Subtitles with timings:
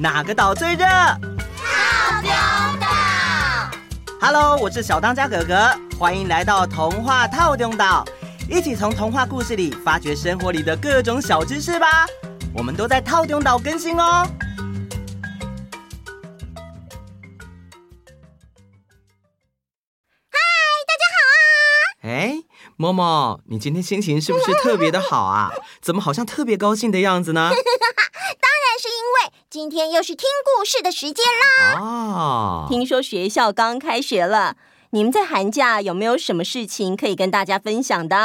[0.00, 0.86] 哪个岛最热？
[0.86, 2.30] 套丢
[2.80, 2.88] 岛。
[4.18, 8.02] Hello，我是小当家哥哥，欢迎来到童话套丢岛，
[8.48, 12.06] 一起从童话故事里发掘生活里的各种小知识吧。
[12.54, 14.26] 我们都在套丢岛更新哦。
[20.30, 20.38] 嗨，
[20.88, 22.10] 大家好啊！
[22.10, 22.36] 哎，
[22.76, 25.52] 默默，你今天心情是不是特别的好啊？
[25.82, 27.50] 怎么好像特别高兴的样子呢？
[29.50, 31.80] 今天又是听故事的时间啦！
[31.80, 34.56] 哦，听说学校刚开学了，
[34.90, 38.16] 你们在寒假有没有什么事情可以跟大家分享的？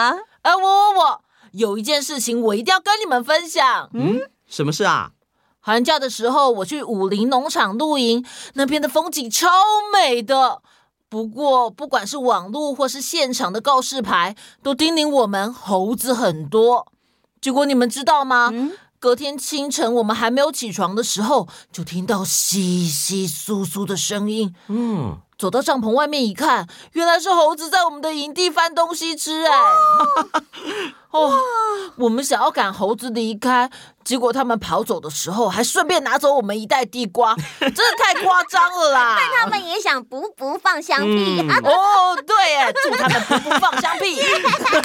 [0.44, 3.90] 呃，我我我有一件事情我一定要跟你们分享。
[3.94, 5.12] 嗯，什么事啊？
[5.60, 9.50] 寒假的时候我去武林农场露营，那边的风景超
[9.92, 10.62] 美的。
[11.10, 16.88] 不过不管是网络或是现场的告示牌，都叮咛我们猴子很多。
[17.42, 18.50] 结果你们知道吗？
[18.54, 18.74] 嗯
[19.06, 24.56] 隔天清晨，我们还没有起床的时候，就听到窸窸窣窣的声音。
[24.68, 29.44] 嗯，走到帐篷外面一看，原来是猴子在我们的营地翻东西吃。
[29.46, 29.58] 哎，
[31.12, 31.40] 哦，
[31.98, 33.70] 我们想要赶猴子离开。
[34.04, 39.18] 结果他们跑走的时候，还顺便拿走我们一袋地瓜，真的太夸张了啦！
[39.20, 41.40] 但他们也想补补放香屁？
[41.42, 44.22] 嗯、哦，对，哎，祝他们噗噗放香屁。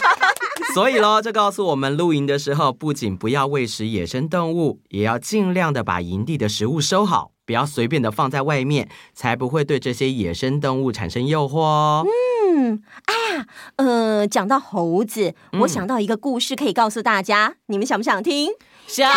[0.72, 12.06] 所以喽，这告诉我们，露营的时候不仅不要喂食野生动物，也要尽量的把营地的食物收好，不要随便的放在外面，才不会对这些野生动物产生诱惑哦。
[12.06, 18.52] 嗯，哎呀，呃，讲到猴子，我想到一个故事可以告诉大家，嗯、你们想不想听？
[18.86, 19.10] 想。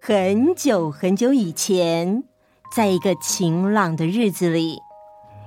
[0.00, 2.24] 很久很久以前，
[2.74, 4.80] 在一个晴朗的日子里，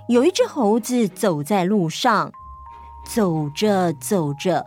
[0.08, 2.32] 有一只猴子走在路上，
[3.06, 4.66] 走着走着，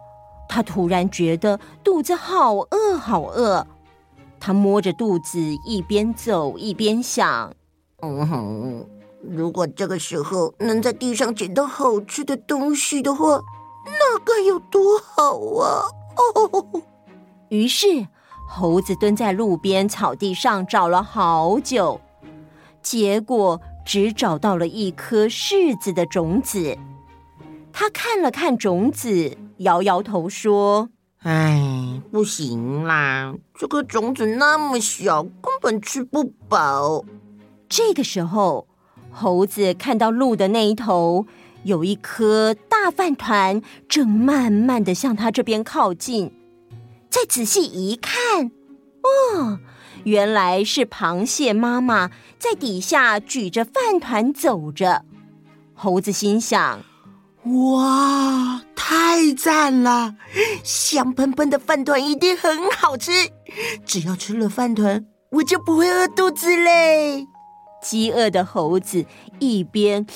[0.55, 3.67] 他突然觉得肚子好饿，好饿。
[4.39, 7.50] 他摸着肚子，一边走一边想
[8.03, 8.86] ：“嗯哼。”
[9.27, 13.40] 如果这个时候能在地上捡到好吃的东西的话，
[13.86, 15.86] 那该有多好啊！
[16.35, 16.83] 哦，
[17.48, 18.07] 于是
[18.46, 21.98] 猴子蹲在路边草地上找了好久，
[22.83, 26.77] 结果只找到了一颗柿子的种子。
[27.73, 30.90] 他看了看种子，摇摇头说
[31.24, 37.05] ：“哎，不行啦，这个种子那么小，根本吃不饱。”
[37.68, 38.68] 这个时候。
[39.14, 41.27] 猴子看到路的那一头
[41.64, 46.33] 有一颗大饭团，正慢慢的向他这边靠近。
[47.11, 48.51] 再仔细一看，
[49.02, 49.58] 哦，
[50.05, 55.05] 原来是螃蟹妈妈在底下举着饭团走着。
[55.74, 56.80] 猴子心想：
[57.45, 60.14] 哇，太赞了！
[60.63, 63.11] 香喷喷的饭团一定很好吃。
[63.85, 67.27] 只要吃了饭团，我就不会饿肚子嘞。
[67.83, 69.05] 饥饿的猴子
[69.41, 70.07] 一边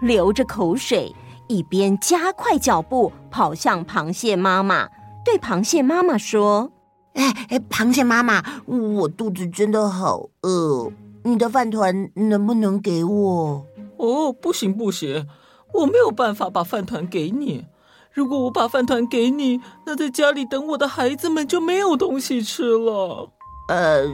[0.00, 1.14] 流着口水，
[1.46, 4.88] 一边加快脚步跑向螃蟹妈妈，
[5.24, 6.72] 对螃蟹妈妈说
[7.14, 10.90] ：“哎哎，螃蟹妈妈，我肚子真的好饿，
[11.22, 13.64] 你的饭团能不能给我
[13.98, 15.28] ？”“哦，不行不行，
[15.76, 17.66] 我没有办法把饭团给你。
[18.12, 23.30] 如果我把饭团给你，那在家里等我的孩子们就没有东西吃了。”
[23.68, 24.06] 呃，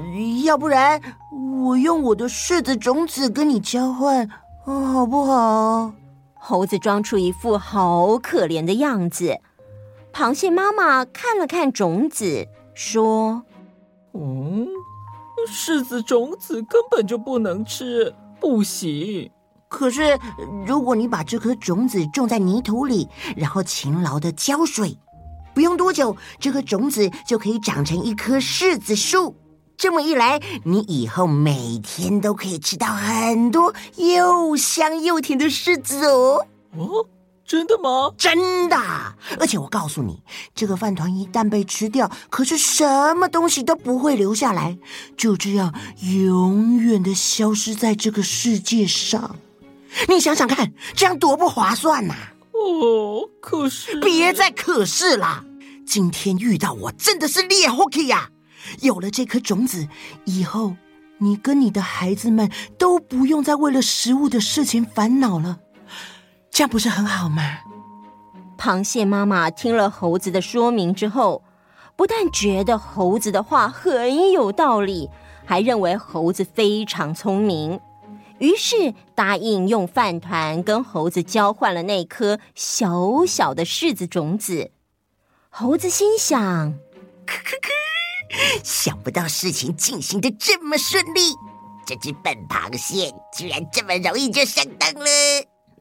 [0.45, 1.00] 要不然
[1.65, 4.28] 我用我的柿子种子跟你交换，
[4.65, 5.93] 好不好？
[6.34, 9.39] 猴子装出一副好可怜的样子。
[10.12, 13.43] 螃蟹妈妈看了看种子，说
[14.15, 14.67] ：“嗯，
[15.47, 19.31] 柿子种子根本就不能吃，不行。
[19.72, 20.19] 可是
[20.66, 24.97] 如果你把这颗种子种在泥土里，然后勤劳的浇水，
[25.55, 29.34] 不用多久，这颗种子就可以长成一棵柿子树。”
[29.78, 36.47] 这么一来，你以后每天都可以吃到很多又香又甜的柿子哦。
[36.77, 37.06] 哦，
[37.44, 38.12] 真的吗？
[38.16, 38.77] 真的。
[39.41, 40.22] 而且我告诉你，
[40.55, 44.79] 这个饭团一旦被吃掉，可是什么东西都不会留下来，
[45.17, 49.35] 就这样永远的消失在这个世界上。
[50.09, 52.15] 你想想看，这样多不划算呐！
[52.53, 54.00] 哦，可是……
[54.00, 55.44] 别再可是啦。
[55.87, 58.31] 今天遇到我真的是猎福气呀！
[58.81, 59.89] 有了这颗种子，
[60.25, 60.75] 以后
[61.19, 65.59] 你跟你的孩子们都不用再为了食物的事情烦恼了，
[66.50, 67.43] 这样不是很好吗？
[68.56, 71.43] 螃蟹妈妈听了猴子的说明之后，
[71.97, 75.11] 不但觉得猴子的话很有道理，
[75.45, 77.79] 还认为猴子非常聪明，
[78.43, 84.73] 于是答应用饭团跟猴子交换了那颗小小的柿子种子。
[85.49, 86.43] 猴子心想：
[87.25, 91.21] 咳咳咳，想不到事情进行的这么顺利，
[91.87, 95.06] 这只笨螃蟹居然这么容易就上当了。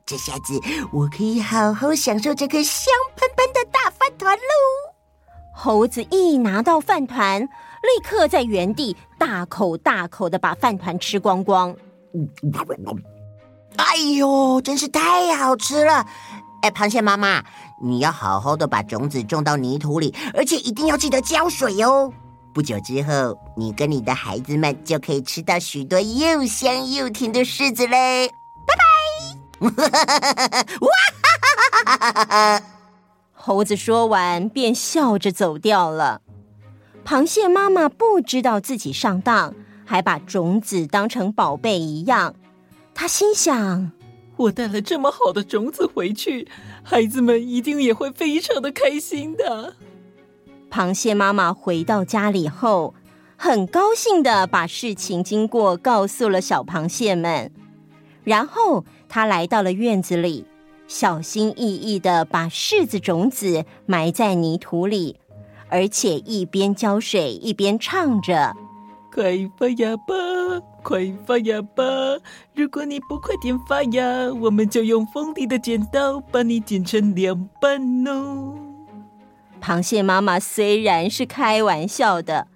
[0.05, 0.59] 这下子
[0.93, 4.93] 我可以好好享受这颗香喷喷的大饭团喽！
[5.55, 11.75] 猴子一拿到饭团，立刻在原地大口大口的把饭团吃光光。
[13.77, 16.05] 哎呦，真是太好吃了！
[16.61, 17.43] 哎，螃蟹妈妈，
[17.81, 22.11] 你要好好的把种子种到泥土里，而且一定要记得浇水哦。
[22.53, 28.29] 不久之后，你跟你的孩子们就可以吃到许多又香又甜的柿子嘞！
[28.67, 29.75] 拜拜！
[30.81, 30.89] 哇
[31.21, 32.63] 哈哈哈哈哈！
[33.33, 36.21] 猴子说完便笑着走掉了。
[37.03, 39.55] 螃蟹妈妈不知道自己上当，
[39.91, 42.33] 还把种子当成宝贝一样。
[42.93, 43.91] 他心想：
[44.37, 46.47] 我带了这么好的种子回去，
[46.81, 49.75] 孩子们一定也会非常的开心的。
[50.69, 52.95] 螃蟹妈妈回到家里后，
[53.35, 57.51] 很高兴的把事情经过告诉了小螃蟹们。
[58.23, 60.45] 然后，他来到了院子里，
[60.87, 65.17] 小心翼翼的把柿子种子埋在泥土里，
[65.67, 68.55] 而且一边浇水一边唱着
[69.13, 69.23] ：“快
[69.57, 70.13] 发芽吧，
[70.81, 71.83] 快发芽吧！
[72.55, 78.55] 如果你不快点发芽，我们就用锋利的剪刀把你剪成两半哦。”
[79.61, 82.47] 螃蟹妈妈虽然是开玩笑的，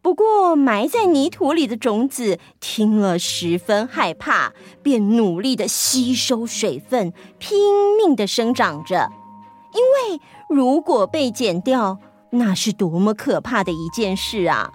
[0.00, 4.52] 不过埋在泥土里的种子听了十分害怕，
[4.82, 9.10] 便努力的吸收水分，拼命的生长着。
[9.74, 11.98] 因为如果被剪掉，
[12.30, 14.72] 那是多么可怕的一件事啊！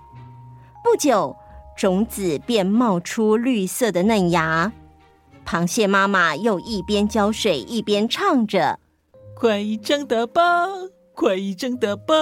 [0.83, 1.35] 不久，
[1.77, 4.71] 种子便冒出绿色的嫩芽。
[5.45, 8.79] 螃蟹妈妈又一边浇水，一边唱着
[9.35, 10.67] ：“快长大吧！”
[11.13, 12.15] 快长大吧！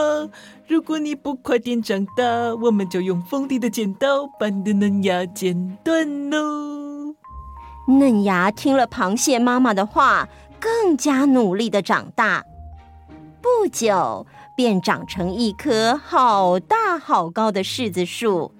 [0.67, 2.23] 如果你不快点长大，
[2.61, 7.15] 我们就用锋利的剪刀把你的嫩芽剪断喽。
[7.87, 10.27] 嫩芽听了螃蟹妈妈的话，
[10.59, 12.43] 更加努力的长大，
[13.41, 14.25] 不久
[14.59, 18.51] 便长成一棵好大好高的柿子树。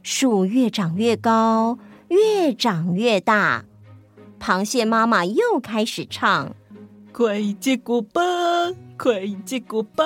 [0.00, 1.76] 树越长越高，
[2.06, 3.64] 越长越大。
[4.38, 6.54] 螃蟹妈妈又开始唱。
[7.12, 8.22] 快结果吧，
[8.96, 10.04] 快结果吧！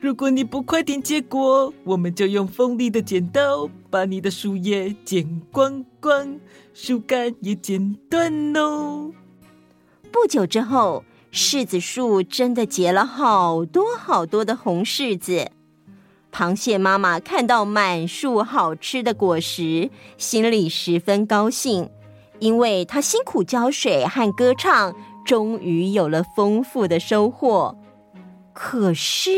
[0.00, 6.40] 如果你不快点结果，我们就用锋利的剪刀把你的树叶剪光光，
[6.72, 9.12] 树干也剪断喽。
[10.10, 15.50] 不久之后，柿子树真的结了好多好多的红柿子。
[16.32, 21.90] 螃蟹妈妈看到满树好吃的果实，心里十分高兴，
[22.38, 24.94] 因为她辛苦浇水和歌唱。
[25.24, 27.76] 终于有了丰富的收获，
[28.54, 29.30] 可是，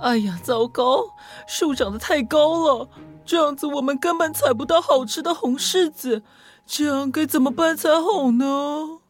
[0.00, 1.06] 哎呀，糟糕！
[1.48, 2.88] 树长得太高了，
[3.24, 6.22] 这样子我们根本采不到好吃的红柿子，
[6.64, 9.00] 这样该怎么办才好呢？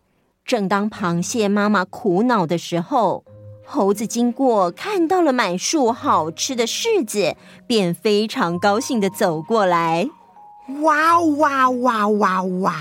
[0.44, 3.24] 正当螃蟹妈妈苦恼的时候，
[3.64, 7.34] 猴子经过，看到了满树好吃的柿子，
[7.66, 10.06] 便非常高兴的走过来。
[10.82, 12.74] 哇哇哇哇哇！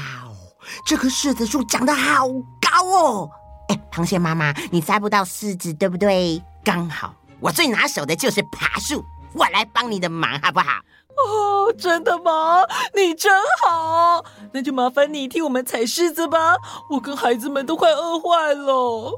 [0.85, 3.29] 这棵柿子树长得好高哦！
[3.69, 6.43] 哎，螃蟹妈妈，你摘不到柿子，对不对？
[6.65, 9.01] 刚好我最拿手的就是爬树，
[9.33, 10.81] 我来帮你的忙，好不好？
[11.17, 12.63] 哦，真的吗？
[12.93, 13.31] 你真
[13.65, 16.55] 好，那就麻烦你替我们采柿子吧，
[16.89, 19.11] 我跟孩子们都快饿坏了。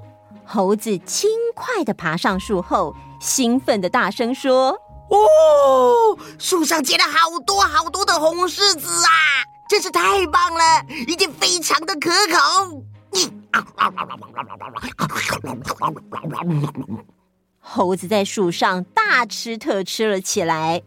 [0.45, 4.77] 猴子轻快的爬上树后，兴奋的大声说
[5.09, 9.09] ：“哦，树上结了好多好多的红柿子啊！
[9.67, 12.83] 真是太棒了，一定非常的可口。”
[17.59, 20.83] 猴子在树上大吃特吃了起来。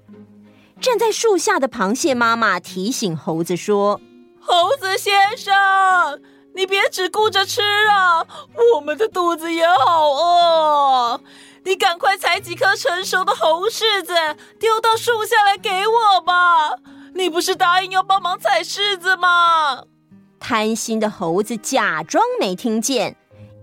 [0.80, 4.00] 站在树下的螃蟹妈妈提醒猴子说
[4.40, 5.52] ：“猴子先生，
[6.54, 8.24] 你别只顾着吃啊，
[8.74, 11.20] 我们的肚子也好饿。
[11.64, 14.14] 你赶快采几颗成熟的红柿子，
[14.58, 16.70] 丢到树下来给我吧。
[17.14, 19.84] 你不是答应要帮忙采柿子吗？”
[20.38, 23.16] 贪心的猴子假装没听见，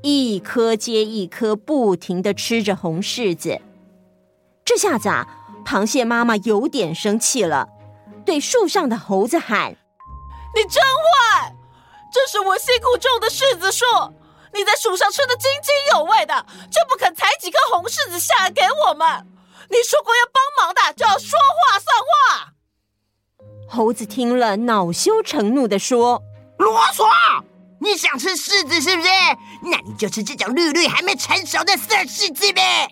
[0.04, 3.62] 一颗接一颗，不停的吃着红柿子。
[4.66, 5.26] 这下子啊，
[5.66, 7.68] 螃蟹妈妈有点生气了，
[8.24, 9.76] 对树上的猴子喊
[10.56, 11.54] ：“你真坏！
[12.14, 13.84] 这是我辛苦种的柿子树，
[14.54, 19.28] 你在树上吃的津津有味的，就不肯采几颗红柿子下来给我们？
[19.70, 22.54] 你说过要帮忙的，就要说话算话！”
[23.68, 26.22] 猴子听了，恼羞成怒的说。
[26.60, 27.04] 啰嗦！
[27.82, 29.10] 你想吃柿子是不是？
[29.64, 32.88] 那你就吃这种绿绿还没成熟的色柿子呗！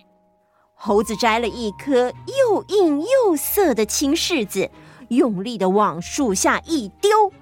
[0.86, 4.70] 猴子摘了一颗又硬又涩的青柿子，
[5.08, 7.32] 用力的往树下一丢，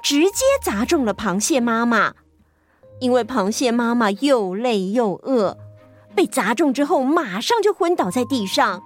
[0.00, 2.14] 直接砸中了螃蟹妈妈。
[3.00, 5.58] 因为螃蟹妈妈又累又饿，
[6.14, 8.84] 被砸中之后马上就昏倒在地上。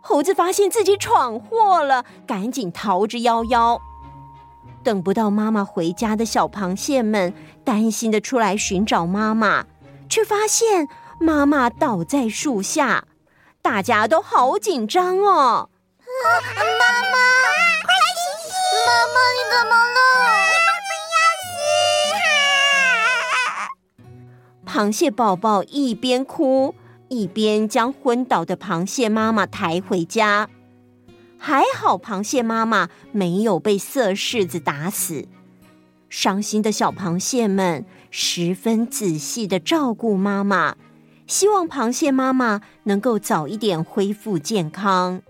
[0.00, 3.78] 猴子发现自己闯祸了，赶紧逃之夭夭。
[4.82, 9.66] 等不到妈妈回家的小螃蟹们担心的出来寻找妈妈，
[10.08, 10.88] 却发现。
[11.22, 13.04] 妈妈倒在树下，
[13.62, 15.70] 大家都好紧张哦！
[16.24, 17.16] 妈妈，
[17.80, 18.50] 快醒醒！
[18.86, 19.94] 妈妈，你怎么了？
[24.66, 26.74] 螃蟹宝宝一边哭
[27.08, 30.48] 一边将昏倒的螃蟹妈妈抬回家。
[31.38, 35.28] 还好，螃蟹妈妈没有被色柿子打死。
[36.08, 40.74] 伤心的小螃蟹们十分仔细的照顾妈妈。
[41.32, 45.22] 希望螃蟹妈妈能够早一点恢复健康。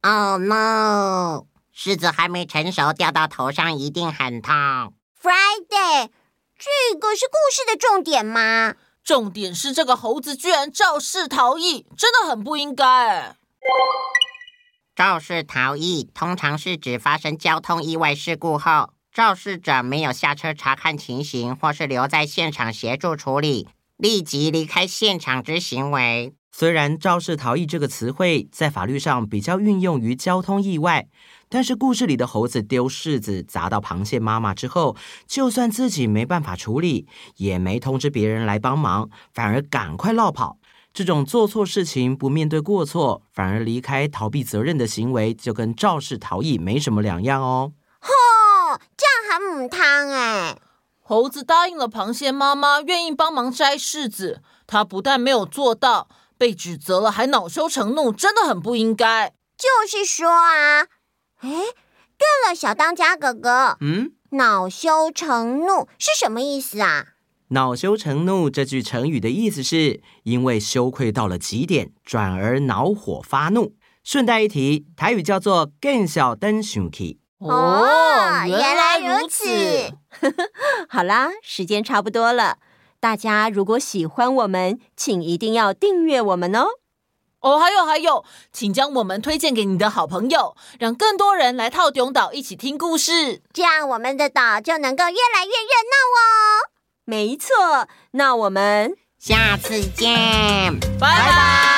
[0.00, 1.44] Oh no！
[1.76, 4.54] 柿子还没成熟，掉到头上一定很痛。
[5.20, 6.08] Friday，
[6.56, 8.76] 这个是故事的重点吗？
[9.04, 13.36] 重点是这个猴子居然肇事逃逸，真的很不应该。
[14.96, 18.94] 肇事逃逸通常是指发生交通意外事故后。
[19.14, 26.32] 肇事者没有下车查看情形，或是留在现场协助处理，立即离开现场之行为。
[26.50, 31.06] 虽然“肇事逃逸”这个词汇在法律上比较运用于交通意外，
[31.50, 40.56] 但是故事里的猴子丢柿子砸到螃蟹妈妈之后，就算自己没办法处理，也没通知别人来帮忙，反而赶快落跑。
[40.94, 47.72] 这种做错事情不面对过错，反而离开逃避责任的行为，就跟肇事逃逸没什么两样哦。
[49.32, 50.58] 这样很母汤哎！
[51.00, 54.42] 猴子答应了螃蟹妈妈，愿意帮忙摘柿子。
[54.66, 59.32] 他不但没有做到，被指责了，还恼羞成怒，真的很不应该。
[59.56, 60.82] 就是说啊，
[61.38, 61.48] 哎，
[62.18, 67.06] 对了，小当家哥哥，嗯，恼羞成怒是什么意思啊？
[67.48, 73.76] 恼羞成怒这句成语的意思是因为羞愧到了极点，转而恼火发怒。
[74.04, 77.20] 顺带一提，台语叫做“更小登生气”。
[77.50, 79.46] 哦，原来如此。
[80.88, 82.58] 好啦，时间差不多了。
[83.00, 86.66] 大家如果喜欢我们，请一定要订阅我们哦。
[87.40, 96.70] 哦，还有还有，请将我们推荐给你的好朋友，让更多人来透中岛一起听故事，这样我们的岛就能够越来越热闹哦。
[97.04, 101.71] 没错，那我们下次见，拜拜。